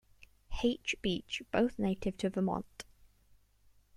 [0.63, 0.95] H.
[1.03, 2.85] Beach, both native to Vermont.